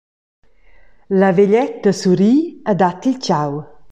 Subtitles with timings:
[1.17, 2.35] La veglietta surri
[2.71, 3.53] e dat il tgau.